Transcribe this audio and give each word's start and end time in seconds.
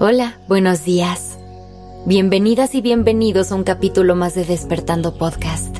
Hola, 0.00 0.38
buenos 0.46 0.84
días. 0.84 1.40
Bienvenidas 2.06 2.76
y 2.76 2.80
bienvenidos 2.80 3.50
a 3.50 3.56
un 3.56 3.64
capítulo 3.64 4.14
más 4.14 4.36
de 4.36 4.44
Despertando 4.44 5.18
Podcast. 5.18 5.76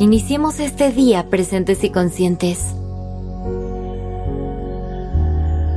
Iniciemos 0.00 0.58
este 0.58 0.90
día 0.90 1.30
presentes 1.30 1.84
y 1.84 1.90
conscientes. 1.90 2.74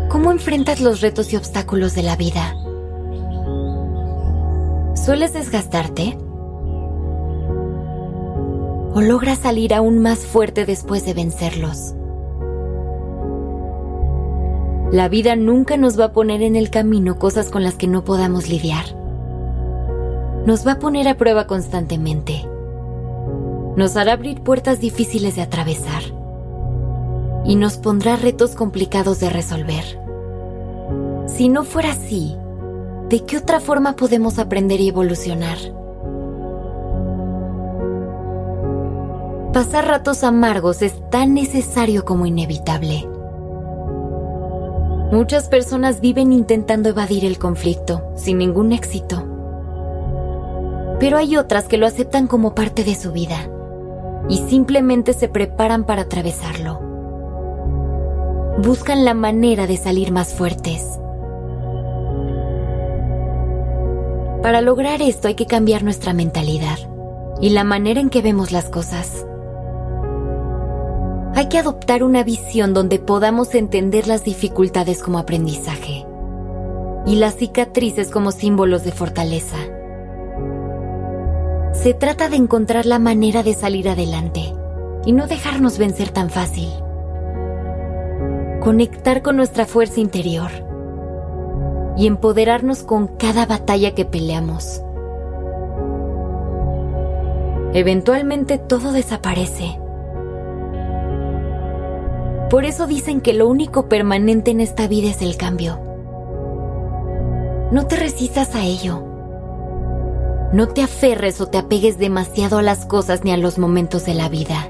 ¿Cómo 0.10 0.32
enfrentas 0.32 0.82
los 0.82 1.02
retos 1.02 1.32
y 1.32 1.36
obstáculos 1.36 1.94
de 1.94 2.02
la 2.02 2.16
vida? 2.16 2.56
¿Sueles 4.96 5.34
desgastarte? 5.34 6.18
¿O 8.96 9.02
logras 9.02 9.38
salir 9.38 9.76
aún 9.76 10.00
más 10.00 10.26
fuerte 10.26 10.66
después 10.66 11.06
de 11.06 11.14
vencerlos? 11.14 11.94
La 14.92 15.10
vida 15.10 15.36
nunca 15.36 15.76
nos 15.76 16.00
va 16.00 16.06
a 16.06 16.14
poner 16.14 16.42
en 16.42 16.56
el 16.56 16.70
camino 16.70 17.20
cosas 17.20 17.50
con 17.50 17.62
las 17.62 17.76
que 17.76 17.88
no 17.88 18.06
podamos 18.06 18.48
lidiar. 18.48 18.86
Nos 20.46 20.66
va 20.66 20.74
a 20.74 20.80
poner 20.80 21.10
a 21.10 21.18
prueba 21.18 21.46
constantemente. 21.46 22.46
Nos 23.76 23.98
hará 23.98 24.14
abrir 24.14 24.44
puertas 24.44 24.80
difíciles 24.80 25.36
de 25.36 25.42
atravesar. 25.42 26.04
Y 27.44 27.58
nos 27.58 27.76
pondrá 27.76 28.16
retos 28.16 28.56
complicados 28.56 29.20
de 29.20 29.30
resolver. 29.30 29.84
Si 31.28 31.50
no 31.50 31.66
fuera 31.66 31.92
así, 31.92 32.38
¿de 33.10 33.26
qué 33.26 33.38
otra 33.38 33.60
forma 33.60 33.98
podemos 33.98 34.40
aprender 34.40 34.80
y 34.80 34.88
evolucionar? 34.88 35.58
Pasar 39.52 39.86
ratos 39.86 40.24
amargos 40.24 40.82
es 40.82 40.94
tan 41.10 41.34
necesario 41.34 42.06
como 42.06 42.26
inevitable. 42.26 43.06
Muchas 45.12 45.48
personas 45.48 46.02
viven 46.02 46.34
intentando 46.34 46.90
evadir 46.90 47.24
el 47.24 47.40
conflicto, 47.40 48.12
sin 48.16 48.40
ningún 48.40 48.74
éxito. 48.74 49.24
Pero 51.00 51.18
hay 51.18 51.38
otras 51.38 51.66
que 51.66 51.78
lo 51.78 51.88
aceptan 51.88 52.28
como 52.28 52.54
parte 52.54 52.84
de 52.84 52.94
su 52.94 53.14
vida 53.14 53.50
y 54.28 54.40
simplemente 54.50 55.14
se 55.14 55.30
preparan 55.30 55.86
para 55.86 56.02
atravesarlo. 56.04 56.82
Buscan 58.62 59.06
la 59.06 59.14
manera 59.14 59.66
de 59.66 59.78
salir 59.78 60.12
más 60.12 60.34
fuertes. 60.34 61.00
Para 64.42 64.60
lograr 64.62 65.02
esto 65.02 65.30
hay 65.30 65.36
que 65.36 65.46
cambiar 65.46 65.84
nuestra 65.84 66.12
mentalidad 66.12 66.80
y 67.40 67.52
la 67.52 67.64
manera 67.64 68.02
en 68.02 68.10
que 68.10 68.22
vemos 68.22 68.52
las 68.52 68.70
cosas. 68.70 69.26
Hay 71.38 71.50
que 71.50 71.60
adoptar 71.60 72.02
una 72.02 72.24
visión 72.24 72.74
donde 72.74 72.98
podamos 72.98 73.54
entender 73.54 74.08
las 74.08 74.24
dificultades 74.24 75.04
como 75.04 75.20
aprendizaje 75.20 76.04
y 77.06 77.16
las 77.18 77.36
cicatrices 77.36 78.10
como 78.10 78.32
símbolos 78.32 78.84
de 78.84 78.92
fortaleza. 78.92 79.58
Se 81.74 81.94
trata 81.94 82.30
de 82.30 82.38
encontrar 82.38 82.88
la 82.88 82.98
manera 82.98 83.44
de 83.44 83.54
salir 83.54 83.88
adelante 83.88 84.52
y 85.06 85.12
no 85.12 85.28
dejarnos 85.28 85.78
vencer 85.78 86.10
tan 86.10 86.32
fácil. 86.32 86.70
Conectar 88.60 89.22
con 89.22 89.38
nuestra 89.38 89.68
fuerza 89.68 90.00
interior 90.00 90.50
y 91.98 92.08
empoderarnos 92.08 92.82
con 92.82 93.06
cada 93.06 93.46
batalla 93.46 93.94
que 93.94 94.06
peleamos. 94.06 94.82
Eventualmente 97.76 98.58
todo 98.58 98.92
desaparece 98.92 99.78
por 102.50 102.64
eso 102.64 102.88
dicen 102.88 103.20
que 103.20 103.34
lo 103.34 103.48
único 103.48 103.90
permanente 103.90 104.52
en 104.52 104.62
esta 104.62 104.88
vida 104.88 105.10
es 105.10 105.22
el 105.22 105.36
cambio. 105.36 105.80
No 107.72 107.88
te 107.88 107.98
resistas 107.98 108.56
a 108.56 108.64
ello. 108.64 109.04
No 110.54 110.70
te 110.70 110.82
aferres 110.82 111.42
o 111.42 111.48
te 111.48 111.58
apegues 111.58 111.98
demasiado 111.98 112.58
a 112.58 112.62
las 112.62 112.86
cosas 112.86 113.26
ni 113.26 113.32
a 113.32 113.38
los 113.38 113.58
momentos 113.58 114.06
de 114.06 114.14
la 114.14 114.30
vida. 114.30 114.70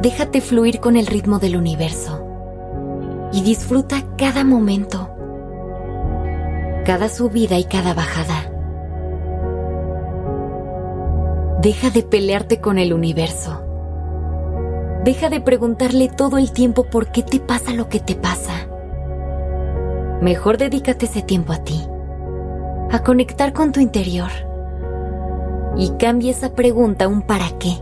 Déjate 0.00 0.40
fluir 0.40 0.80
con 0.80 0.96
el 0.96 1.06
ritmo 1.06 1.40
del 1.40 1.56
universo 1.56 2.24
y 3.32 3.42
disfruta 3.42 4.02
cada 4.16 4.44
momento, 4.44 5.10
cada 6.86 7.10
subida 7.10 7.58
y 7.58 7.64
cada 7.64 7.92
bajada. 7.92 8.50
Deja 11.60 11.90
de 11.90 12.02
pelearte 12.02 12.60
con 12.60 12.78
el 12.78 12.94
universo 12.94 13.67
Deja 15.04 15.30
de 15.30 15.40
preguntarle 15.40 16.08
todo 16.08 16.38
el 16.38 16.52
tiempo 16.52 16.84
por 16.84 17.12
qué 17.12 17.22
te 17.22 17.40
pasa 17.40 17.72
lo 17.72 17.88
que 17.88 18.00
te 18.00 18.14
pasa. 18.14 18.52
Mejor 20.20 20.58
dedícate 20.58 21.06
ese 21.06 21.22
tiempo 21.22 21.52
a 21.52 21.58
ti, 21.58 21.86
a 22.90 23.02
conectar 23.04 23.52
con 23.52 23.70
tu 23.70 23.80
interior. 23.80 24.30
Y 25.76 25.90
cambia 25.90 26.32
esa 26.32 26.52
pregunta 26.54 27.04
a 27.04 27.08
un 27.08 27.22
para 27.22 27.48
qué. 27.58 27.78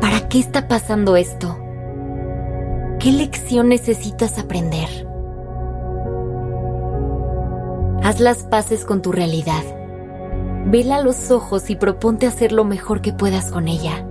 ¿Para 0.00 0.28
qué 0.28 0.38
está 0.38 0.66
pasando 0.66 1.16
esto? 1.16 1.58
¿Qué 2.98 3.12
lección 3.12 3.68
necesitas 3.68 4.38
aprender? 4.38 4.88
Haz 8.02 8.18
las 8.20 8.44
paces 8.44 8.86
con 8.86 9.02
tu 9.02 9.12
realidad. 9.12 9.62
Vela 10.66 10.96
a 10.96 11.02
los 11.02 11.30
ojos 11.30 11.68
y 11.68 11.76
proponte 11.76 12.26
hacer 12.26 12.52
lo 12.52 12.64
mejor 12.64 13.02
que 13.02 13.12
puedas 13.12 13.50
con 13.50 13.68
ella. 13.68 14.06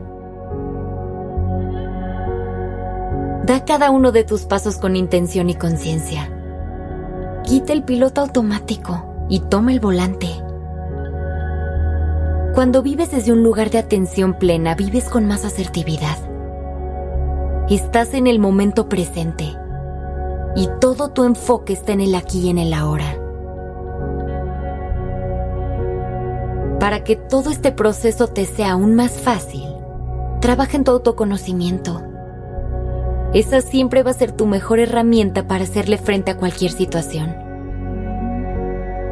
Da 3.49 3.65
cada 3.65 3.89
uno 3.89 4.11
de 4.11 4.23
tus 4.23 4.43
pasos 4.43 4.77
con 4.77 4.95
intención 4.95 5.49
y 5.49 5.55
conciencia. 5.55 6.31
Quita 7.43 7.73
el 7.73 7.81
piloto 7.81 8.21
automático 8.21 9.25
y 9.27 9.39
toma 9.39 9.71
el 9.71 9.79
volante. 9.79 10.27
Cuando 12.53 12.83
vives 12.83 13.09
desde 13.09 13.31
un 13.31 13.41
lugar 13.41 13.71
de 13.71 13.79
atención 13.79 14.35
plena, 14.35 14.75
vives 14.75 15.05
con 15.05 15.25
más 15.25 15.45
asertividad. 15.45 16.19
Estás 17.71 18.13
en 18.13 18.27
el 18.27 18.37
momento 18.37 18.87
presente 18.87 19.45
y 20.55 20.69
todo 20.79 21.09
tu 21.09 21.23
enfoque 21.23 21.73
está 21.73 21.93
en 21.93 22.01
el 22.01 22.13
aquí 22.13 22.41
y 22.41 22.49
en 22.49 22.59
el 22.59 22.71
ahora. 22.71 23.17
Para 26.79 27.03
que 27.03 27.15
todo 27.15 27.49
este 27.49 27.71
proceso 27.71 28.27
te 28.27 28.45
sea 28.45 28.73
aún 28.73 28.93
más 28.93 29.13
fácil, 29.13 29.65
trabaja 30.39 30.77
en 30.77 30.83
tu 30.83 30.91
autoconocimiento 30.91 32.08
esa 33.33 33.61
siempre 33.61 34.01
va 34.01 34.11
a 34.11 34.15
ser 34.15 34.31
tu 34.31 34.47
mejor 34.47 34.79
herramienta 34.79 35.47
para 35.47 35.63
hacerle 35.63 35.97
frente 35.97 36.31
a 36.31 36.37
cualquier 36.37 36.71
situación. 36.71 37.35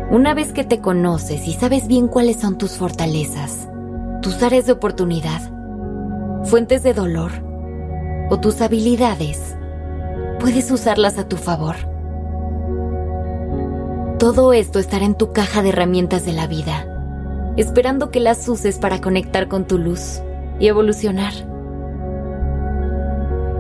Una 0.10 0.34
vez 0.34 0.54
que 0.54 0.64
te 0.64 0.80
conoces 0.80 1.48
y 1.48 1.54
sabes 1.54 1.88
bien 1.88 2.08
cuáles 2.08 2.38
son 2.38 2.58
tus 2.58 2.78
fortalezas, 2.78 3.70
tus 4.22 4.42
áreas 4.42 4.66
de 4.66 4.72
oportunidad, 4.72 5.42
fuentes 6.46 6.82
de 6.82 6.94
dolor 6.94 7.32
o 8.30 8.40
tus 8.40 8.62
habilidades, 8.62 9.56
puedes 10.40 10.72
usarlas 10.72 11.20
a 11.20 11.28
tu 11.28 11.38
favor. 11.38 11.76
Todo 14.18 14.52
esto 14.54 14.80
estará 14.80 15.06
en 15.06 15.16
tu 15.16 15.32
caja 15.32 15.62
de 15.62 15.70
herramientas 15.70 16.26
de 16.26 16.34
la 16.34 16.48
vida, 16.48 16.88
esperando 17.56 18.10
que 18.10 18.20
las 18.20 18.48
uses 18.50 18.80
para 18.80 19.00
conectar 19.00 19.48
con 19.48 19.66
tu 19.66 19.78
luz 19.78 20.22
y 20.60 20.68
evolucionar. 20.68 21.34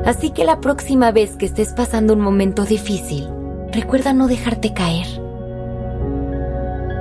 Así 0.08 0.30
que 0.30 0.46
la 0.46 0.62
próxima 0.62 1.12
vez 1.12 1.36
que 1.36 1.46
estés 1.46 1.74
pasando 1.74 2.14
un 2.14 2.22
momento 2.22 2.64
difícil, 2.64 3.28
recuerda 3.74 4.14
no 4.14 4.30
dejarte 4.30 4.74
caer. 4.74 5.06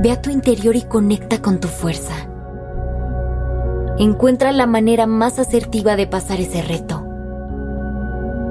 Ve 0.03 0.11
a 0.11 0.21
tu 0.21 0.31
interior 0.31 0.75
y 0.75 0.83
conecta 0.83 1.41
con 1.41 1.61
tu 1.61 1.69
fuerza. 1.69 2.15
Encuentra 4.01 4.51
la 4.51 4.67
manera 4.67 5.07
más 5.07 5.39
asertiva 5.39 5.95
de 5.95 6.09
pasar 6.09 6.41
ese 6.41 6.63
reto. 6.63 7.07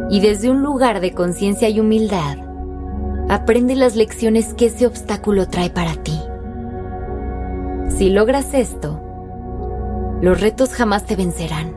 Y 0.09 0.21
desde 0.21 0.49
un 0.49 0.63
lugar 0.63 1.01
de 1.01 1.11
conciencia 1.11 1.67
y 1.67 1.81
humildad, 1.81 2.37
aprende 3.27 3.75
las 3.75 3.97
lecciones 3.97 4.53
que 4.53 4.67
ese 4.67 4.87
obstáculo 4.87 5.49
trae 5.49 5.69
para 5.69 5.95
ti. 5.95 6.17
Si 7.89 8.09
logras 8.09 8.53
esto, 8.53 9.01
los 10.21 10.39
retos 10.39 10.69
jamás 10.69 11.03
te 11.03 11.17
vencerán. 11.17 11.73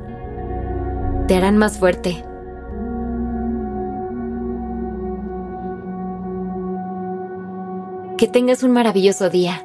Te 1.27 1.35
harán 1.35 1.59
más 1.59 1.79
fuerte 1.79 2.28
Que 8.19 8.27
tengas 8.27 8.65
un 8.65 8.73
maravilloso 8.73 9.31
día. 9.31 9.65